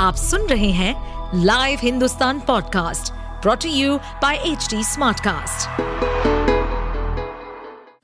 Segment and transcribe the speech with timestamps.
[0.00, 5.80] आप सुन रहे हैं live Hindustan podcast brought to you by H Smartcast.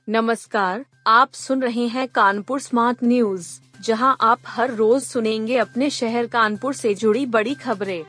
[0.09, 3.47] नमस्कार, आप सुन रहे हैं कानपुर स्मार्ट न्यूज़
[3.81, 8.03] जहाँ आप हर रोज सुनेंगे अपने शहर कानपुर से जुड़ी बड़ी खबरें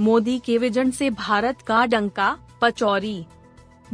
[0.00, 3.26] मोदी के विजन से भारत का डंका, पचौरी।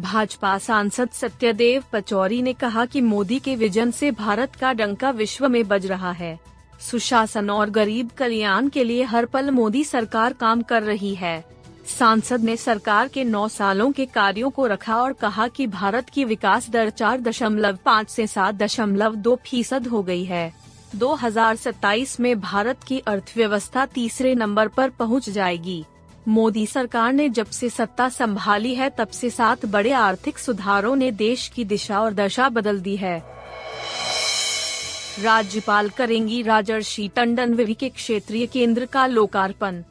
[0.00, 5.48] भाजपा सांसद सत्यदेव पचौरी ने कहा कि मोदी के विजन से भारत का डंका विश्व
[5.48, 6.40] में बज रहा है।
[6.80, 11.44] सुशासन और गरीब कल्याण के लिए हर पल मोदी सरकार काम कर रही है।
[11.98, 16.24] सांसद ने सरकार के नौ सालों के कार्यों को रखा और कहा कि भारत की
[16.24, 20.54] विकास दर चार दशमलव पाँच ऐसी सात दशमलव दो फ़ीसद हो गई है।
[20.94, 25.84] 2027 में भारत की अर्थव्यवस्था तीसरे नंबर पर पहुँच जाएगी।
[26.28, 31.10] मोदी सरकार ने जब से सत्ता संभाली है, तब से सात बड़े आर्थिक सुधारों ने
[31.10, 33.22] देश की दिशा और दशा बदल दी है।
[35.22, 39.82] राज्यपाल करेंगी राजर्षि टंडन विवि के क्षेत्रीय केंद्र का लोकार्पण।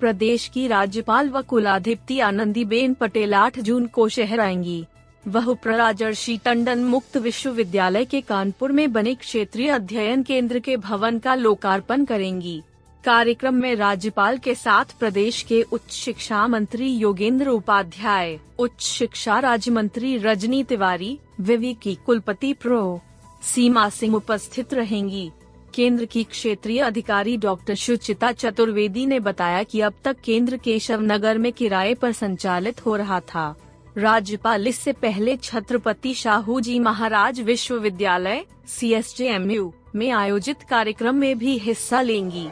[0.00, 4.84] प्रदेश की राज्यपाल व कुलाधिपति आनंदी बेन पटेल आठ जून को शहर आएँगी।
[5.28, 11.34] वह उपराजर्षि टंडन मुक्त विश्वविद्यालय के कानपुर में बने क्षेत्रीय अध्ययन केंद्र के भवन का
[11.34, 12.62] लोकार्पण करेंगी।
[13.04, 19.70] कार्यक्रम में राज्यपाल के साथ प्रदेश के उच्च शिक्षा मंत्री योगेंद्र उपाध्याय, उच्च शिक्षा राज्य
[19.70, 23.00] मंत्री रजनी तिवारी विवि की कुलपति प्रो.
[23.42, 25.30] सीमा सिंह उपस्थित रहेंगी।
[25.74, 31.38] केंद्र की क्षेत्रीय अधिकारी डॉक्टर सुचिता चतुर्वेदी ने बताया कि अब तक केंद्र केशव नगर
[31.38, 33.56] में किराए पर संचालित हो रहा था।
[33.98, 42.02] राज्यपाल इससे पहले छत्रपति शाहू जी महाराज विश्वविद्यालय सी में आयोजित कार्यक्रम में भी हिस्सा
[42.02, 42.48] लेंगी।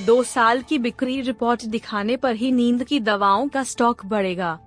[0.00, 4.58] दो साल की बिक्री रिपोर्ट दिखाने पर ही नींद की दवाओं का स्टॉक बढ़ेगा।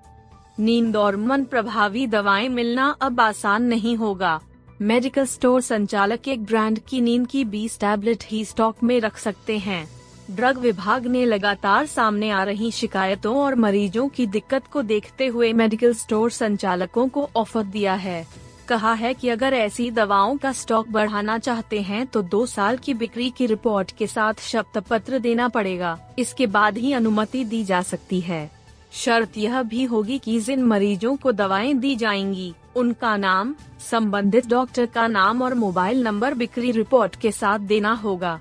[0.60, 4.40] नींद और मन प्रभावी दवाएँ मिलना अब आसान नहीं होगा।
[4.82, 9.58] मेडिकल स्टोर संचालक एक ब्रांड की नींद की 20 टैबलेट ही स्टॉक में रख सकते
[9.58, 9.88] हैं।
[10.32, 15.54] ड्रग विभाग ने लगातार सामने आ रही शिकायतों और मरीजों की दिक्कत को देखते हुए
[15.54, 18.28] मेडिकल स्टोर संचालकों को ऑफ़र दिया है।
[18.70, 22.94] कहा है कि अगर ऐसी दवाओं का स्टॉक बढ़ाना चाहते हैं तो दो साल की
[22.94, 27.82] बिक्री की रिपोर्ट के साथ शब्द पत्र देना पड़ेगा। इसके बाद ही अनुमति दी जा
[27.82, 28.50] सकती है।
[28.94, 33.56] शर्त यह भी होगी कि जिन मरीजों को दवाएँ दी जाएँगी, उनका नाम,
[33.92, 38.40] संबंधित डॉक्टर का नाम और मोबाइल नंबर बिक्री रिपोर्ट के साथ देना होगा।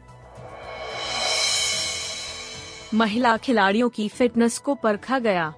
[2.94, 5.53] महिला खिलाड़ियों की फिटनेस को परखा गया।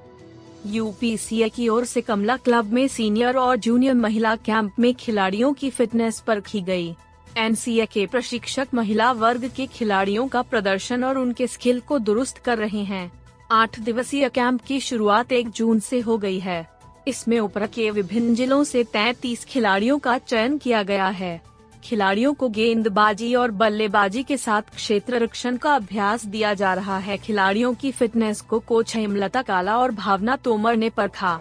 [0.66, 5.70] यूपीसीए की ओर से कमला क्लब में सीनियर और जूनियर महिला कैंप में खिलाड़ियों की
[5.70, 6.94] फिटनेस पर परखी गई।
[7.36, 12.58] एनसीए के प्रशिक्षक महिला वर्ग के खिलाड़ियों का प्रदर्शन और उनके स्किल को दुरुस्त कर
[12.58, 13.12] रहे हैं।
[13.50, 16.68] आठ दिवसीय कैंप की शुरुआत एक जून से हो गई है।
[17.08, 21.42] इसमें ऊपर के विभिन्न जिलों से तैतीस खिलाड़ियों का चयन किया गया है।
[21.88, 27.16] खिलाड़ियों को गेंदबाजी और बल्लेबाजी के साथ क्षेत्र रक्षण का अभ्यास दिया जा रहा है।
[27.16, 31.38] खिलाड़ियों की फिटनेस को कोच हेमलता काला और भावना तोमर ने परखा।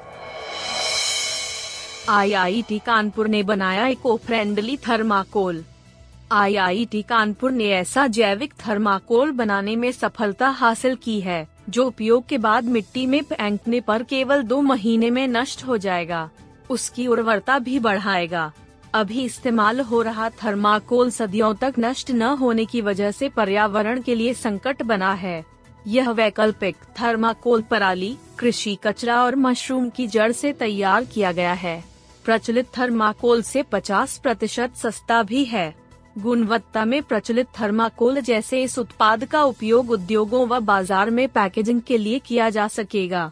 [2.09, 5.63] आईआईटी कानपुर ने बनाया eco friendly thermocol.
[6.31, 12.38] IIT Kanpur ने ऐसा जैविक थर्माकोल बनाने में सफलता हासिल की है, जो उपयोग के
[12.38, 16.29] बाद मिट्टी में फेंकने पर केवल दो महीने में नष्ट हो जाएगा।
[16.69, 18.52] उसकी उर्वरता भी बढ़ाएगा।
[18.93, 24.15] अभी इस्तेमाल हो रहा थर्माकोल सदियों तक नष्ट न होने की वजह से पर्यावरण के
[24.15, 25.43] लिए संकट बना है।
[25.87, 31.83] यह वैकल्पिक थर्माकोल पराली, कृषि कचरा और मशरूम की जड़ से तैयार किया गया है।
[32.25, 35.73] प्रचलित थर्माकोल से 50 प्रतिशत सस्ता भी है।
[36.17, 41.97] गुणवत्ता में प्रचलित थर्माकोल जैसे इस उत्पाद का उपयोग उद्योगों व बाज़ार में पैकेजिंग के
[41.97, 43.31] लिए किया जा सकेगा।